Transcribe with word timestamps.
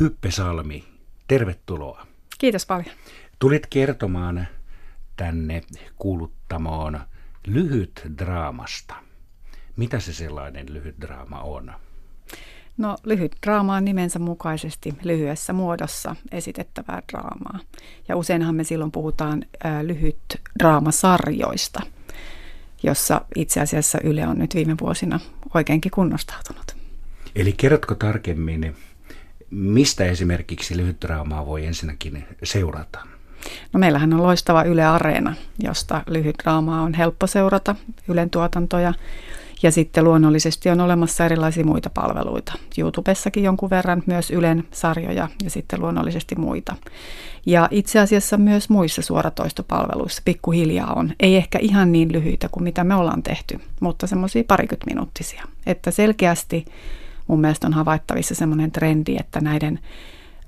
Hyppe 0.00 0.30
Salmi, 0.30 0.84
tervetuloa. 1.28 2.06
Kiitos 2.38 2.66
paljon. 2.66 2.96
Tulit 3.38 3.66
kertomaan 3.66 4.46
tänne 5.16 5.62
kuuluttamoon 5.96 7.00
lyhyt 7.46 8.02
draamasta. 8.18 8.94
Mitä 9.76 10.00
se 10.00 10.12
sellainen 10.12 10.66
lyhyt 10.74 10.94
draama 11.00 11.40
on? 11.40 11.72
No 12.76 12.96
lyhyt 13.04 13.36
draama 13.46 13.76
on 13.76 13.84
nimensä 13.84 14.18
mukaisesti 14.18 14.94
lyhyessä 15.02 15.52
muodossa 15.52 16.16
esitettävää 16.32 17.02
draamaa. 17.12 17.58
Ja 18.08 18.16
useinhan 18.16 18.54
me 18.54 18.64
silloin 18.64 18.92
puhutaan 18.92 19.44
ä, 19.64 19.86
lyhyt 19.86 20.40
draamasarjoista, 20.58 21.80
jossa 22.82 23.20
itse 23.36 23.60
asiassa 23.60 23.98
Yle 24.04 24.26
on 24.26 24.38
nyt 24.38 24.54
viime 24.54 24.74
vuosina 24.80 25.20
oikeinkin 25.54 25.90
kunnostautunut. 25.90 26.76
Eli 27.36 27.52
kerrotko 27.52 27.94
tarkemmin, 27.94 28.76
mistä 29.54 30.04
esimerkiksi 30.04 30.76
lyhyt 30.76 30.96
draamaa 31.02 31.46
voi 31.46 31.66
ensinnäkin 31.66 32.24
seurata? 32.42 32.98
No 33.72 33.80
meillähän 33.80 34.12
on 34.12 34.22
loistava 34.22 34.62
Yle 34.62 34.84
Areena, 34.84 35.34
josta 35.58 36.02
lyhyt 36.06 36.36
draamaa 36.42 36.82
on 36.82 36.94
helppo 36.94 37.26
seurata, 37.26 37.74
Ylen 38.08 38.30
tuotantoja. 38.30 38.94
Ja 39.62 39.70
sitten 39.70 40.04
luonnollisesti 40.04 40.70
on 40.70 40.80
olemassa 40.80 41.24
erilaisia 41.24 41.64
muita 41.64 41.90
palveluita. 41.90 42.52
YouTubessakin 42.78 43.44
jonkun 43.44 43.70
verran 43.70 44.02
myös 44.06 44.30
Ylen 44.30 44.64
sarjoja 44.70 45.28
ja 45.44 45.50
sitten 45.50 45.80
luonnollisesti 45.80 46.34
muita. 46.34 46.76
Ja 47.46 47.68
itse 47.70 47.98
asiassa 47.98 48.36
myös 48.36 48.68
muissa 48.68 49.02
suoratoistopalveluissa 49.02 50.22
pikkuhiljaa 50.24 50.92
on. 50.92 51.12
Ei 51.20 51.36
ehkä 51.36 51.58
ihan 51.58 51.92
niin 51.92 52.12
lyhyitä 52.12 52.48
kuin 52.48 52.64
mitä 52.64 52.84
me 52.84 52.94
ollaan 52.94 53.22
tehty, 53.22 53.60
mutta 53.80 54.06
semmoisia 54.06 54.44
parikymmentä 54.48 54.86
minuuttisia. 54.86 55.44
Että 55.66 55.90
selkeästi 55.90 56.64
mun 57.26 57.40
mielestä 57.40 57.66
on 57.66 57.72
havaittavissa 57.72 58.34
semmoinen 58.34 58.70
trendi, 58.70 59.16
että 59.20 59.40
näiden 59.40 59.78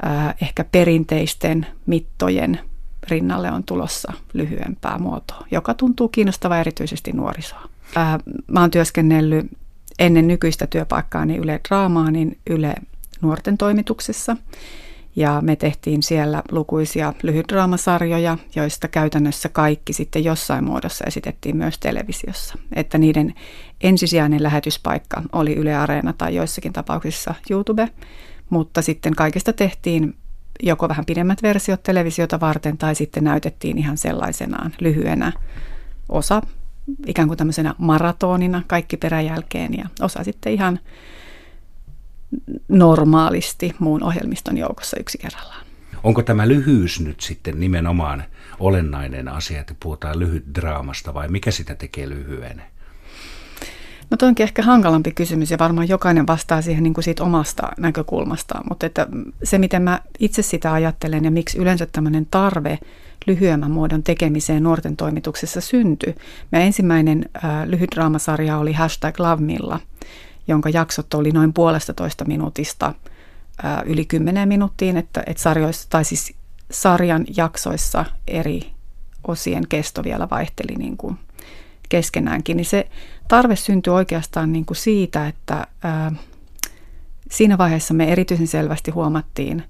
äh, 0.07 0.35
ehkä 0.43 0.65
perinteisten 0.65 1.67
mittojen 1.87 2.61
rinnalle 3.09 3.51
on 3.51 3.65
tulossa 3.65 4.13
lyhyempää 4.33 4.99
muotoa, 4.99 5.47
joka 5.51 5.75
tuntuu 5.75 6.09
kiinnostavaa 6.09 6.61
erityisesti 6.61 7.13
nuorisoa. 7.13 7.69
Ää, 7.97 8.19
mä 8.47 8.61
oon 8.61 8.71
työskennellyt 8.71 9.47
ennen 9.99 10.29
nykyistä 10.29 10.67
työpaikkaani 10.67 11.37
Yle 11.37 11.61
Draamaa, 11.69 12.11
niin 12.11 12.39
Yle 12.51 12.75
nuorten 13.21 13.59
toimituksessa. 13.59 14.37
Ja 15.17 15.41
me 15.41 15.57
tehtiin 15.57 16.03
siellä 16.03 16.43
lukuisia 16.51 17.13
lyhytdraamasarjoja, 17.23 18.39
joista 18.57 18.89
käytännössä 18.89 19.49
kaikki 19.49 19.93
sitten 19.93 20.25
jossain 20.25 20.65
muodossa 20.65 21.05
esitettiin 21.07 21.57
myös 21.57 21.79
televisiossa. 21.79 22.55
Että 22.73 22.99
niiden 22.99 23.35
ensisijainen 23.81 24.43
lähetyspaikka 24.43 25.23
oli 25.33 25.55
Yle 25.55 25.75
Areena 25.75 26.13
tai 26.13 26.35
joissakin 26.35 26.73
tapauksissa 26.73 27.35
YouTube, 27.51 27.89
mutta 28.51 28.83
sitten 28.83 29.15
kaikista 29.15 29.53
tehtiin 29.53 30.15
joko 30.63 30.89
vähän 30.89 31.05
pidemmät 31.05 31.43
versiot 31.43 31.83
televisiota 31.83 32.41
varten 32.41 32.79
tai 32.79 32.95
sitten 32.95 33.25
näytettiin 33.25 33.79
ihan 33.79 33.97
sellaisenaan 33.97 34.75
lyhyenä 34.81 35.33
osa 36.09 36.43
ikään 37.07 37.29
kuin 37.29 37.39
tämmöisenä 37.39 37.75
maratonina 37.79 38.63
kaikki 38.67 38.97
peräjälkeen 38.97 39.75
ja 39.79 39.89
osa 40.01 40.25
sitten 40.25 40.53
ihan 40.53 40.81
normaalisti 42.69 43.75
muun 43.79 44.03
ohjelmiston 44.03 44.59
joukossa 44.59 44.97
yksi 45.01 45.19
kerrallaan. 45.19 45.67
Onko 46.03 46.23
tämä 46.23 46.49
lyhyys 46.49 47.01
nyt 47.01 47.21
sitten 47.21 47.61
nimenomaan 47.61 48.25
olennainen 48.59 49.29
asia, 49.29 49.61
että 49.61 49.75
puhutaan 49.81 50.19
lyhyt 50.19 50.45
draamasta 50.55 51.15
vai 51.15 51.29
mikä 51.29 51.51
sitä 51.51 51.75
tekee 51.75 52.09
lyhyen? 52.09 52.63
No 54.11 54.17
toi 54.17 54.29
onkin 54.29 54.45
ehkä 54.45 54.63
hankalampi 54.63 55.13
kysymys 55.13 55.51
ja 55.51 55.59
varmaan 55.59 55.89
jokainen 55.89 56.27
vastaa 56.27 56.63
siihen 56.63 56.83
niin 56.83 56.95
kuin 56.95 57.05
siitä 57.05 57.25
omasta 57.25 57.69
näkökulmastaan, 57.79 58.65
mutta 58.69 58.87
että 58.87 59.07
se 59.43 59.59
miten 59.59 59.83
mä 59.83 60.01
itse 60.19 60.43
sitä 60.43 60.73
ajattelen 60.73 61.25
ja 61.25 61.31
miksi 61.31 61.59
yleensä 61.59 61.87
tämmöinen 61.93 62.27
tarve 62.31 62.79
lyhyemmän 63.27 63.71
muodon 63.71 64.03
tekemiseen 64.03 64.63
nuorten 64.63 64.97
toimituksessa 64.97 65.61
syntyi. 65.61 66.15
Meidän 66.53 66.67
ensimmäinen 66.67 67.29
äh, 67.45 67.65
lyhyt 67.65 67.91
draamasarja 67.95 68.59
oli 68.59 68.73
hashtag 68.73 69.21
Lavmilla, 69.21 69.81
jonka 70.49 70.69
jaksot 70.69 71.15
oli 71.15 71.31
noin 71.31 71.53
puolesta 71.53 71.95
toista 71.95 72.25
minuutista 72.25 72.95
äh, 73.65 73.83
yli 73.87 74.05
kymmeneen 74.05 74.49
minuuttiin, 74.49 74.97
että, 74.97 75.23
että 75.27 75.43
sarjoissa, 75.43 75.87
tai 75.91 76.05
siis 76.05 76.35
sarjan 76.71 77.25
jaksoissa 77.37 78.05
eri 78.29 78.73
osien 79.29 79.69
kesto 79.69 80.05
vielä 80.05 80.29
vaihteli 80.31 80.77
niin 80.77 80.97
kuin 80.97 81.19
keskenäänkin, 81.89 82.57
niin 82.57 82.65
se 82.65 82.89
tarve 83.29 83.57
syntyi 83.57 83.93
oikeastaan 83.93 84.53
niin 84.53 84.67
kuin 84.67 84.77
siitä, 84.77 85.27
että 85.27 85.67
ää, 85.83 86.13
siinä 87.31 87.59
vaiheessa 87.59 87.95
me 87.95 88.13
erityisen 88.13 88.47
selvästi 88.47 88.91
huomattiin, 88.91 89.63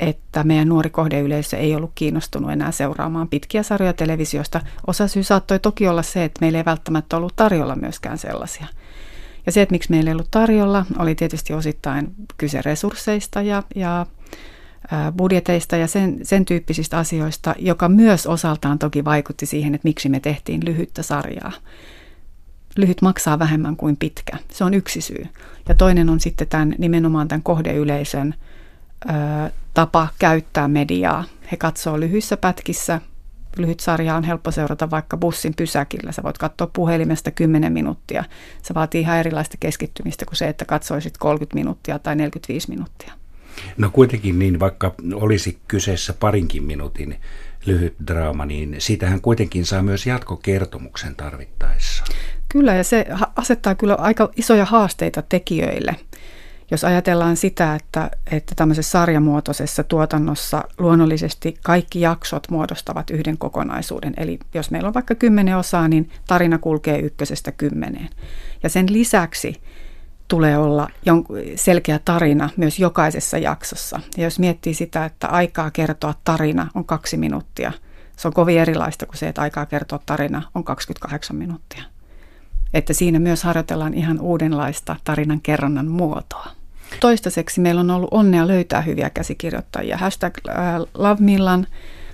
että 0.00 0.44
meidän 0.44 0.68
nuori 0.68 0.90
kohdeyleisö 0.90 1.56
ei 1.56 1.74
ollut 1.74 1.92
kiinnostunut 1.94 2.50
enää 2.50 2.72
seuraamaan 2.72 3.28
pitkiä 3.28 3.62
sarjoja 3.62 3.92
televisiosta. 3.92 4.60
Osa 4.86 5.08
syy 5.08 5.22
saattoi 5.22 5.58
toki 5.58 5.88
olla 5.88 6.02
se, 6.02 6.24
että 6.24 6.40
meillä 6.40 6.58
ei 6.58 6.64
välttämättä 6.64 7.16
ollut 7.16 7.36
tarjolla 7.36 7.76
myöskään 7.76 8.18
sellaisia. 8.18 8.66
Ja 9.46 9.52
se, 9.52 9.62
että 9.62 9.72
miksi 9.72 9.90
meillä 9.90 10.10
ei 10.10 10.12
ollut 10.12 10.30
tarjolla, 10.30 10.86
oli 10.98 11.14
tietysti 11.14 11.52
osittain 11.52 12.14
kyse 12.36 12.62
resursseista 12.62 13.42
ja, 13.42 13.62
ja 13.74 14.06
budjeteista 15.16 15.76
ja 15.76 15.86
sen, 15.86 16.18
sen 16.22 16.44
tyyppisistä 16.44 16.98
asioista, 16.98 17.54
joka 17.58 17.88
myös 17.88 18.26
osaltaan 18.26 18.78
toki 18.78 19.04
vaikutti 19.04 19.46
siihen, 19.46 19.74
että 19.74 19.88
miksi 19.88 20.08
me 20.08 20.20
tehtiin 20.20 20.64
lyhyttä 20.64 21.02
sarjaa. 21.02 21.52
Lyhyt 22.76 23.02
maksaa 23.02 23.38
vähemmän 23.38 23.76
kuin 23.76 23.96
pitkä. 23.96 24.38
Se 24.52 24.64
on 24.64 24.74
yksi 24.74 25.00
syy. 25.00 25.26
Ja 25.68 25.74
toinen 25.74 26.10
on 26.10 26.20
sitten 26.20 26.48
tämän, 26.48 26.74
nimenomaan 26.78 27.28
tämän 27.28 27.42
kohdeyleisön 27.42 28.34
ö, 29.08 29.12
tapa 29.74 30.08
käyttää 30.18 30.68
mediaa. 30.68 31.24
He 31.52 31.56
katsoo 31.56 32.00
lyhyissä 32.00 32.36
pätkissä. 32.36 33.00
Lyhyt 33.58 33.80
sarja 33.80 34.16
on 34.16 34.24
helppo 34.24 34.50
seurata 34.50 34.90
vaikka 34.90 35.16
bussin 35.16 35.54
pysäkillä. 35.56 36.12
Sä 36.12 36.22
voit 36.22 36.38
katsoa 36.38 36.70
puhelimesta 36.72 37.30
10 37.30 37.72
minuuttia. 37.72 38.24
Se 38.62 38.74
vaatii 38.74 39.00
ihan 39.00 39.18
erilaista 39.18 39.56
keskittymistä 39.60 40.24
kuin 40.24 40.36
se, 40.36 40.48
että 40.48 40.64
katsoisit 40.64 41.18
30 41.18 41.54
minuuttia 41.54 41.98
tai 41.98 42.16
45 42.16 42.68
minuuttia. 42.68 43.12
No 43.76 43.90
kuitenkin 43.90 44.38
niin, 44.38 44.60
vaikka 44.60 44.94
olisi 45.14 45.58
kyseessä 45.68 46.12
parinkin 46.12 46.62
minuutin 46.62 47.20
lyhyt 47.66 47.94
draama, 48.06 48.46
niin 48.46 48.76
siitähän 48.78 49.20
kuitenkin 49.20 49.66
saa 49.66 49.82
myös 49.82 50.06
jatkokertomuksen 50.06 51.16
tarvittaessa. 51.16 52.04
Kyllä, 52.48 52.74
ja 52.74 52.84
se 52.84 53.06
asettaa 53.36 53.74
kyllä 53.74 53.94
aika 53.94 54.30
isoja 54.36 54.64
haasteita 54.64 55.22
tekijöille. 55.22 55.96
Jos 56.70 56.84
ajatellaan 56.84 57.36
sitä, 57.36 57.74
että, 57.74 58.10
että 58.30 58.54
tämmöisessä 58.54 58.90
sarjamuotoisessa 58.90 59.84
tuotannossa 59.84 60.64
luonnollisesti 60.78 61.58
kaikki 61.62 62.00
jaksot 62.00 62.50
muodostavat 62.50 63.10
yhden 63.10 63.38
kokonaisuuden. 63.38 64.14
Eli 64.16 64.38
jos 64.54 64.70
meillä 64.70 64.86
on 64.86 64.94
vaikka 64.94 65.14
kymmenen 65.14 65.56
osaa, 65.56 65.88
niin 65.88 66.10
tarina 66.26 66.58
kulkee 66.58 66.98
ykkösestä 66.98 67.52
kymmeneen. 67.52 68.08
Ja 68.62 68.68
sen 68.68 68.86
lisäksi 68.92 69.60
tulee 70.28 70.58
olla 70.58 70.88
selkeä 71.56 72.00
tarina 72.04 72.50
myös 72.56 72.78
jokaisessa 72.78 73.38
jaksossa. 73.38 74.00
Ja 74.16 74.24
jos 74.24 74.38
miettii 74.38 74.74
sitä, 74.74 75.04
että 75.04 75.28
aikaa 75.28 75.70
kertoa 75.70 76.14
tarina 76.24 76.70
on 76.74 76.84
kaksi 76.84 77.16
minuuttia, 77.16 77.72
se 78.16 78.28
on 78.28 78.34
kovin 78.34 78.58
erilaista 78.58 79.06
kuin 79.06 79.16
se, 79.16 79.28
että 79.28 79.42
aikaa 79.42 79.66
kertoa 79.66 80.00
tarina 80.06 80.42
on 80.54 80.64
28 80.64 81.36
minuuttia. 81.36 81.82
Että 82.74 82.92
siinä 82.92 83.18
myös 83.18 83.44
harjoitellaan 83.44 83.94
ihan 83.94 84.20
uudenlaista 84.20 84.96
tarinan 85.04 85.40
kerronnan 85.40 85.86
muotoa. 85.86 86.46
Toistaiseksi 87.00 87.60
meillä 87.60 87.80
on 87.80 87.90
ollut 87.90 88.08
onnea 88.10 88.48
löytää 88.48 88.80
hyviä 88.80 89.10
käsikirjoittajia. 89.10 89.96
Hashtag 89.96 90.34
äh, 90.48 90.56
LoveMillan 90.94 91.66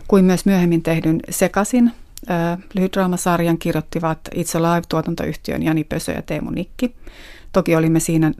kuin 0.09 0.25
myös 0.25 0.47
myöhemmin 0.47 0.83
tehdyn 0.83 1.21
Sekasin 1.31 1.93
äh, 2.31 2.59
lyhytraamasarjan 2.75 3.59
kirjoittivat 3.59 4.19
It's 4.35 4.59
Alive-tuotantoyhtiön 4.59 5.63
Jani 5.63 5.85
Pösö 5.85 6.13
ja 6.13 6.23
Teemu 6.23 6.51
Nikki. 6.51 6.95
Toki 7.53 7.77
olimme 7.77 8.01
siinä, 8.01 8.33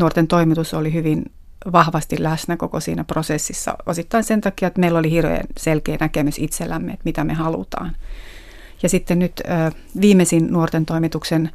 nuorten 0.00 0.26
toimitus 0.26 0.74
oli 0.74 0.92
hyvin 0.92 1.24
vahvasti 1.72 2.22
läsnä 2.22 2.56
koko 2.56 2.80
siinä 2.80 3.04
prosessissa, 3.04 3.76
osittain 3.86 4.24
sen 4.24 4.40
takia, 4.40 4.68
että 4.68 4.80
meillä 4.80 4.98
oli 4.98 5.10
hirveän 5.10 5.44
selkeä 5.56 5.96
näkemys 6.00 6.38
itsellämme, 6.38 6.92
että 6.92 7.04
mitä 7.04 7.24
me 7.24 7.34
halutaan. 7.34 7.96
Ja 8.82 8.88
sitten 8.88 9.18
nyt 9.18 9.42
viimeisin 10.00 10.52
nuorten 10.52 10.86
toimituksen 10.86 11.50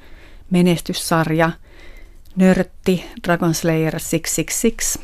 menestyssarja, 0.50 1.52
Nörtti 2.40 3.06
Dragon 3.28 3.54
Slayer 3.54 3.94
666, 3.94 5.00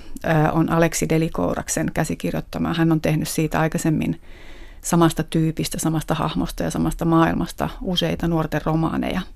on 0.52 0.70
Aleksi 0.70 1.10
Delikouraksen 1.10 1.92
käsikirjoittama. 1.94 2.74
Hän 2.74 2.92
on 2.92 3.02
tehnyt 3.02 3.28
siitä 3.28 3.60
aikaisemmin 3.60 4.22
samasta 4.82 5.24
tyypistä, 5.24 5.80
samasta 5.80 6.14
hahmosta 6.14 6.64
ja 6.64 6.72
samasta 6.72 7.06
maailmasta 7.06 7.70
useita 7.82 8.28
nuorten 8.28 8.62
romaaneja– 8.66 9.22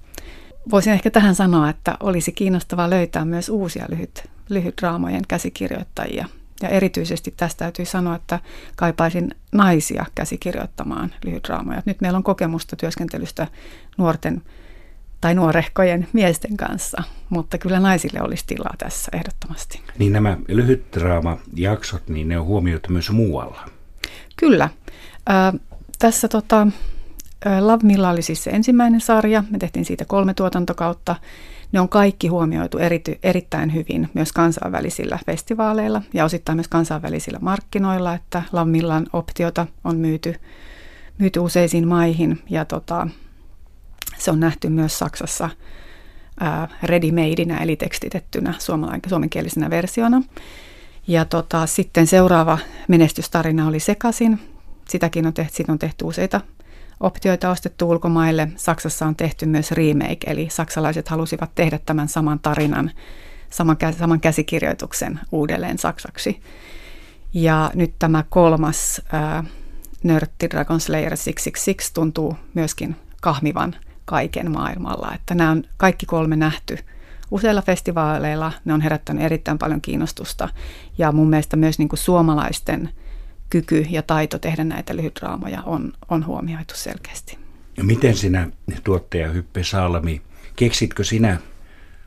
voisin 0.72 0.94
ehkä 0.94 1.12
tähän 1.12 1.36
sanoa, 1.36 1.70
että 1.70 1.98
olisi 2.00 2.32
kiinnostavaa 2.32 2.90
löytää 2.90 3.26
myös 3.26 3.50
uusia 3.50 3.86
lyhyt, 3.90 4.24
lyhytraamojen 4.50 5.24
käsikirjoittajia. 5.28 6.26
Ja 6.62 6.70
erityisesti 6.70 7.34
tästä 7.38 7.60
täytyy 7.60 7.86
sanoa, 7.86 8.16
että 8.16 8.40
kaipaisin 8.76 9.32
naisia 9.52 10.06
käsikirjoittamaan 10.16 11.14
lyhytraamoja. 11.26 11.82
Nyt 11.86 12.02
meillä 12.02 12.18
on 12.18 12.24
kokemusta 12.24 12.76
työskentelystä 12.76 13.48
nuorten 13.98 14.42
tai 15.22 15.36
nuorehkojen 15.36 16.08
miesten 16.14 16.58
kanssa, 16.58 17.04
mutta 17.30 17.58
kyllä 17.58 17.80
naisille 17.80 18.22
olisi 18.22 18.44
tilaa 18.48 18.74
tässä 18.78 19.12
ehdottomasti. 19.14 19.82
Niin 19.98 20.14
nämä 20.14 20.38
lyhytdraama-jaksot, 20.48 22.10
niin 22.10 22.28
ne 22.28 22.40
on 22.40 22.46
huomioitu 22.46 22.92
myös 22.92 23.10
muualla. 23.10 23.70
Kyllä. 24.36 24.70
Äh, 25.30 25.60
tässä 26.00 26.28
tota, 26.28 26.68
Love 27.60 27.84
Milla 27.84 28.10
oli 28.10 28.22
siis 28.22 28.44
se 28.44 28.50
ensimmäinen 28.50 29.02
sarja. 29.02 29.44
Me 29.50 29.58
tehtiin 29.58 29.86
siitä 29.86 30.06
kolme 30.06 30.34
tuotantokautta. 30.34 31.16
Ne 31.72 31.80
on 31.80 31.90
kaikki 31.90 32.28
huomioitu 32.28 32.78
erity, 32.78 33.20
erittäin 33.24 33.74
hyvin 33.74 34.10
myös 34.14 34.32
kansainvälisillä 34.32 35.20
festivaaleilla 35.26 36.02
ja 36.14 36.26
osittain 36.26 36.58
myös 36.58 36.68
kansainvälisillä 36.68 37.40
markkinoilla, 37.42 38.14
että 38.14 38.44
Love 38.52 38.72
Millan 38.72 39.08
optiota 39.14 39.68
on 39.84 39.98
myyty, 39.98 40.36
myyty 41.18 41.40
useisiin 41.40 41.88
maihin 41.88 42.40
ja 42.50 42.66
tota, 42.66 43.08
se 44.20 44.32
on 44.32 44.40
nähty 44.40 44.70
myös 44.70 45.00
Saksassa 45.00 45.50
ready-madeinä 46.84 47.58
eli 47.58 47.76
tekstitettynä 47.76 48.54
suomenkielisenä 49.08 49.70
versiona. 49.70 50.22
Ja 51.08 51.26
tota, 51.26 51.66
sitten 51.66 52.08
seuraava 52.08 52.58
menestystarina 52.88 53.68
oli 53.68 53.80
Sekasin. 53.80 54.40
Sitäkin 54.90 55.28
on 55.28 55.34
tehty, 55.34 55.56
siitä 55.56 55.72
on 55.72 55.80
tehty 55.80 56.06
useita 56.06 56.42
optioita 57.00 57.50
ostettu 57.50 57.90
ulkomaille. 57.90 58.48
Saksassa 58.56 59.06
on 59.06 59.16
tehty 59.16 59.46
myös 59.46 59.72
remake, 59.72 60.28
eli 60.28 60.48
saksalaiset 60.52 61.08
halusivat 61.08 61.56
tehdä 61.56 61.80
tämän 61.86 62.08
saman 62.08 62.40
tarinan, 62.40 62.92
saman, 63.50 63.78
saman 64.00 64.22
käsikirjoituksen 64.22 65.20
uudelleen 65.32 65.78
saksaksi. 65.78 66.42
Ja 67.34 67.72
nyt 67.74 67.94
tämä 68.00 68.24
kolmas 68.30 69.02
äh, 69.14 69.46
Nörtti 70.04 70.50
Dragon 70.50 70.80
Slayer 70.80 71.12
666 71.12 71.94
tuntuu 71.94 72.36
myöskin 72.54 72.96
kahmivan 73.22 73.76
kaiken 74.10 74.52
maailmalla. 74.52 75.12
Että 75.16 75.36
nämä 75.36 75.52
on 75.52 75.64
kaikki 75.78 76.06
kolme 76.06 76.36
nähty 76.36 76.78
useilla 77.32 77.62
festivaaleilla. 77.62 78.52
Ne 78.66 78.74
on 78.74 78.82
herättänyt 78.82 79.24
erittäin 79.24 79.58
paljon 79.58 79.82
kiinnostusta 79.82 80.50
ja 80.98 81.12
mun 81.12 81.30
mielestä 81.30 81.58
myös 81.58 81.80
niin 81.80 81.90
kuin 81.90 82.00
suomalaisten 82.00 82.90
kyky 83.50 83.86
ja 83.90 84.02
taito 84.02 84.40
tehdä 84.40 84.64
näitä 84.64 84.96
lyhydraamoja 84.96 85.64
on, 85.64 85.94
on 86.10 86.26
huomioitu 86.26 86.74
selkeästi. 86.78 87.38
Ja 87.78 87.84
miten 87.84 88.16
sinä, 88.16 88.50
tuottaja 88.84 89.30
Hyppe 89.30 89.64
Salmi, 89.64 90.22
keksitkö 90.56 91.04
sinä 91.04 91.38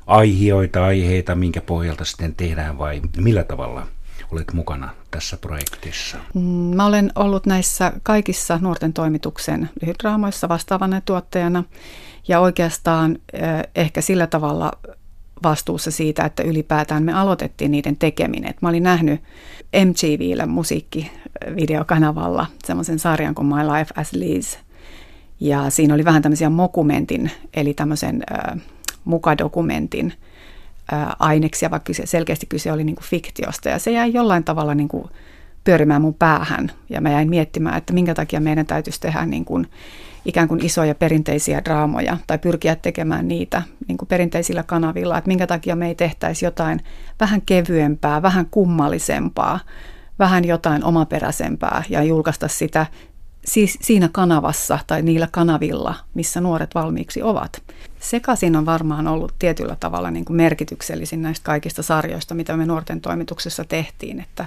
aihioita, 0.06 0.84
aiheita, 0.84 1.34
minkä 1.34 1.60
pohjalta 1.60 2.04
sitten 2.04 2.34
tehdään 2.34 2.78
vai 2.78 3.00
millä 3.16 3.44
tavalla 3.44 3.86
olet 4.32 4.52
mukana 4.52 4.88
tässä 5.10 5.36
projektissa? 5.36 6.18
Mm, 6.34 6.40
mä 6.76 6.86
olen 6.86 7.12
ollut 7.14 7.46
näissä 7.46 7.92
kaikissa 8.02 8.58
nuorten 8.62 8.92
toimituksen 8.92 9.70
lyhydraamoissa 9.82 10.48
vastaavana 10.48 11.00
tuottajana 11.00 11.64
ja 12.28 12.40
oikeastaan 12.40 13.18
eh, 13.32 13.42
ehkä 13.74 14.00
sillä 14.00 14.26
tavalla 14.26 14.72
vastuussa 15.42 15.90
siitä, 15.90 16.24
että 16.24 16.42
ylipäätään 16.42 17.02
me 17.02 17.12
aloitettiin 17.12 17.70
niiden 17.70 17.96
tekeminen. 17.96 18.54
mä 18.60 18.68
olin 18.68 18.82
nähnyt 18.82 19.20
MTVllä 19.84 20.46
musiikkivideokanavalla 20.46 22.46
semmoisen 22.64 22.98
sarjan 22.98 23.34
kuin 23.34 23.46
My 23.46 23.54
Life 23.54 24.00
as 24.00 24.12
Liz. 24.12 24.56
Ja 25.40 25.70
siinä 25.70 25.94
oli 25.94 26.04
vähän 26.04 26.22
tämmöisiä 26.22 26.50
mokumentin, 26.50 27.30
eli 27.54 27.74
tämmöisen 27.74 28.22
äh, 28.32 28.60
mukadokumentin 29.04 30.12
aineksia, 31.18 31.70
vaikka 31.70 31.92
selkeästi 32.04 32.46
kyse 32.46 32.72
oli 32.72 32.84
niin 32.84 32.96
kuin 32.96 33.06
fiktiosta. 33.06 33.68
Ja 33.68 33.78
se 33.78 33.90
jäi 33.90 34.12
jollain 34.12 34.44
tavalla 34.44 34.74
niin 34.74 34.88
kuin 34.88 35.04
pyörimään 35.64 36.02
mun 36.02 36.14
päähän. 36.14 36.72
Ja 36.88 37.00
mä 37.00 37.10
jäin 37.10 37.30
miettimään, 37.30 37.78
että 37.78 37.92
minkä 37.92 38.14
takia 38.14 38.40
meidän 38.40 38.66
täytyisi 38.66 39.00
tehdä 39.00 39.26
niin 39.26 39.44
kuin 39.44 39.66
ikään 40.24 40.48
kuin 40.48 40.64
isoja 40.64 40.94
perinteisiä 40.94 41.64
draamoja 41.64 42.16
tai 42.26 42.38
pyrkiä 42.38 42.76
tekemään 42.76 43.28
niitä 43.28 43.62
niin 43.88 43.98
kuin 43.98 44.08
perinteisillä 44.08 44.62
kanavilla, 44.62 45.18
että 45.18 45.28
minkä 45.28 45.46
takia 45.46 45.76
me 45.76 45.88
ei 45.88 45.94
tehtäisi 45.94 46.44
jotain 46.44 46.80
vähän 47.20 47.42
kevyempää, 47.42 48.22
vähän 48.22 48.46
kummallisempaa, 48.50 49.60
vähän 50.18 50.44
jotain 50.44 50.84
omaperäisempää 50.84 51.82
ja 51.88 52.02
julkaista 52.02 52.48
sitä 52.48 52.86
siis 53.44 53.78
siinä 53.80 54.08
kanavassa 54.12 54.78
tai 54.86 55.02
niillä 55.02 55.28
kanavilla, 55.30 55.94
missä 56.14 56.40
nuoret 56.40 56.74
valmiiksi 56.74 57.22
ovat. 57.22 57.62
Sekasin 58.00 58.56
on 58.56 58.66
varmaan 58.66 59.08
ollut 59.08 59.34
tietyllä 59.38 59.76
tavalla 59.80 60.10
niin 60.10 60.24
kuin 60.24 60.36
merkityksellisin 60.36 61.22
näistä 61.22 61.44
kaikista 61.44 61.82
sarjoista, 61.82 62.34
mitä 62.34 62.56
me 62.56 62.66
nuorten 62.66 63.00
toimituksessa 63.00 63.64
tehtiin, 63.64 64.20
että 64.20 64.44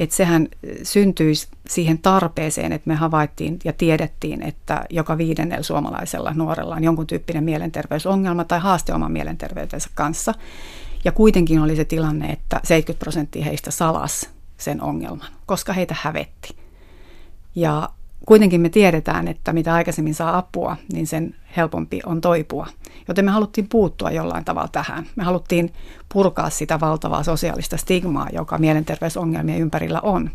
että 0.00 0.16
sehän 0.16 0.48
syntyi 0.82 1.32
siihen 1.68 1.98
tarpeeseen, 1.98 2.72
että 2.72 2.88
me 2.88 2.94
havaittiin 2.94 3.58
ja 3.64 3.72
tiedettiin, 3.72 4.42
että 4.42 4.84
joka 4.90 5.18
viidennellä 5.18 5.62
suomalaisella 5.62 6.34
nuorella 6.34 6.74
on 6.74 6.84
jonkun 6.84 7.06
tyyppinen 7.06 7.44
mielenterveysongelma 7.44 8.44
tai 8.44 8.58
haaste 8.60 8.94
oman 8.94 9.12
mielenterveytensä 9.12 9.90
kanssa. 9.94 10.34
Ja 11.04 11.12
kuitenkin 11.12 11.60
oli 11.60 11.76
se 11.76 11.84
tilanne, 11.84 12.26
että 12.26 12.60
70 12.64 13.04
prosenttia 13.04 13.44
heistä 13.44 13.70
salas 13.70 14.30
sen 14.58 14.82
ongelman, 14.82 15.28
koska 15.46 15.72
heitä 15.72 15.96
hävetti. 16.00 16.56
Ja 17.54 17.88
kuitenkin 18.30 18.60
me 18.60 18.68
tiedetään, 18.68 19.28
että 19.28 19.52
mitä 19.52 19.74
aikaisemmin 19.74 20.14
saa 20.14 20.38
apua, 20.38 20.76
niin 20.92 21.06
sen 21.06 21.34
helpompi 21.56 22.00
on 22.06 22.20
toipua. 22.20 22.66
Joten 23.08 23.24
me 23.24 23.30
haluttiin 23.30 23.68
puuttua 23.68 24.10
jollain 24.10 24.44
tavalla 24.44 24.68
tähän. 24.72 25.06
Me 25.16 25.24
haluttiin 25.24 25.72
purkaa 26.12 26.50
sitä 26.50 26.80
valtavaa 26.80 27.22
sosiaalista 27.22 27.76
stigmaa, 27.76 28.28
joka 28.32 28.58
mielenterveysongelmien 28.58 29.60
ympärillä 29.60 30.00
on. 30.00 30.30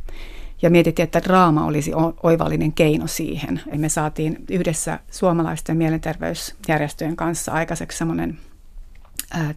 Ja 0.61 0.69
mietittiin, 0.69 1.03
että 1.03 1.21
draama 1.23 1.65
olisi 1.65 1.91
oivallinen 2.23 2.73
keino 2.73 3.07
siihen. 3.07 3.61
Ja 3.71 3.79
me 3.79 3.89
saatiin 3.89 4.45
yhdessä 4.49 4.99
suomalaisten 5.11 5.77
mielenterveysjärjestöjen 5.77 7.15
kanssa 7.15 7.51
aikaiseksi 7.51 7.97
semmoinen 7.97 8.37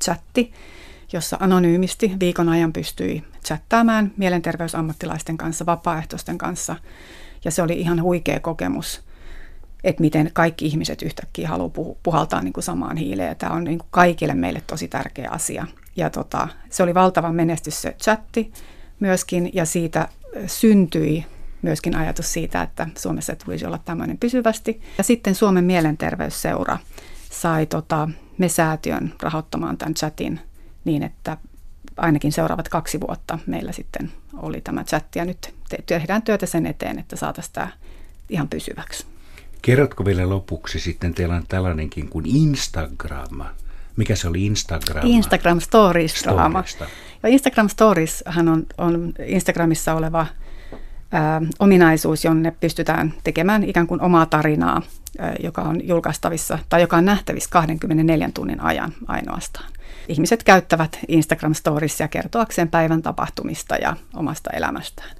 chatti, 0.05 0.53
jossa 1.13 1.37
anonyymisti 1.41 2.13
viikon 2.21 2.49
ajan 2.49 2.73
pystyi 2.73 3.25
chattaamaan 3.47 4.13
mielenterveysammattilaisten 4.17 5.37
kanssa, 5.37 5.67
vapaaehtoisten 5.67 6.39
kanssa– 6.39 6.77
ja 7.45 7.51
se 7.51 7.63
oli 7.63 7.81
ihan 7.81 8.03
huikea 8.03 8.41
kokemus, 8.41 9.03
että 9.85 10.01
miten 10.01 10.31
kaikki 10.33 10.67
ihmiset 10.67 11.03
yhtäkkiä 11.03 11.49
haluaa 11.49 11.95
puhaltaa 12.03 12.43
niin 12.43 12.53
kuin 12.53 12.65
samaan 12.65 12.97
hiileen. 12.97 13.37
Tämä 13.37 13.53
on 13.53 13.65
niin 13.65 13.79
kuin 13.79 13.89
kaikille 13.91 14.35
meille 14.35 14.63
tosi 14.67 14.89
tärkeä 14.89 15.31
asia. 15.31 15.67
Ja 15.97 16.11
tota, 16.11 16.49
se 16.71 16.83
oli 16.83 16.95
valtavan 16.95 17.35
menestys 17.35 17.83
se 17.83 17.97
chatti 18.03 18.53
myöskin, 19.01 19.51
ja 19.53 19.65
siitä 19.65 20.09
syntyi 20.47 21.27
myöskin 21.63 21.97
ajatus 21.97 22.33
siitä, 22.33 22.63
että 22.63 22.89
Suomessa 22.99 23.37
tulisi 23.45 23.67
olla 23.67 23.79
tämmöinen 23.79 24.19
pysyvästi. 24.19 24.81
Ja 24.99 25.05
sitten 25.05 25.35
Suomen 25.35 25.65
mielenterveysseura 25.65 26.79
sai 27.31 27.67
tota, 27.67 28.09
me 28.39 28.49
säätiön 28.49 29.15
rahoittamaan 29.23 29.79
tämän 29.79 29.95
chatin 29.95 30.41
niin, 30.85 31.03
että 31.03 31.37
ainakin 31.99 32.33
seuraavat 32.33 32.69
kaksi 32.69 33.01
vuotta 33.01 33.39
meillä 33.47 33.73
sitten 33.73 34.13
oli 34.37 34.61
tämä 34.61 34.85
chatti 34.85 35.19
ja 35.19 35.25
nyt 35.25 35.55
tehdään 35.87 36.23
työtä 36.23 36.47
sen 36.47 36.67
eteen, 36.67 36.99
että 36.99 37.17
saataisiin 37.17 37.53
tämä 37.53 37.69
ihan 38.29 38.49
pysyväksi. 38.49 39.07
Kerrotko 39.63 40.05
vielä 40.05 40.29
lopuksi 40.29 40.81
sitten, 40.81 41.15
teillä 41.15 41.35
on 41.35 41.45
tällainenkin 41.49 42.09
kuin 42.09 42.27
Instagram. 42.27 43.45
Mikä 43.97 44.17
se 44.17 44.29
oli 44.29 44.47
Instagram? 44.47 45.07
Instagram 45.07 45.61
Stories 45.61 46.23
draama. 46.25 46.65
Ja 47.23 47.29
Instagram 47.29 47.69
Stories 47.69 48.25
on, 48.39 48.67
on 48.79 49.13
Instagramissa 49.27 49.95
oleva 49.95 50.21
ä, 50.21 50.27
ominaisuus, 51.59 52.25
jonne 52.25 52.51
pystytään 52.51 53.15
tekemään 53.25 53.65
ikään 53.65 53.87
kuin 53.87 54.01
omaa 54.01 54.27
tarinaa, 54.27 54.83
ä, 55.21 55.35
joka 55.43 55.63
on 55.63 55.89
julkaistavissa 55.89 56.59
tai 56.69 56.81
joka 56.81 56.97
on 56.97 57.05
nähtävissä 57.05 57.51
24 57.51 58.31
tunnin 58.35 58.61
ajan 58.61 58.93
ainoastaan 59.07 59.71
ihmiset 60.09 60.45
käyttävät 60.45 60.99
Instagram 61.09 61.55
Storiesia 61.55 62.09
kertoakseen 62.09 62.69
päivän 62.69 63.03
tapahtumista 63.03 63.77
ja 63.77 63.97
omasta 64.15 64.51
elämästään. 64.51 65.11